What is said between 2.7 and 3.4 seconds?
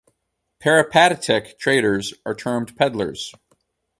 pedlars.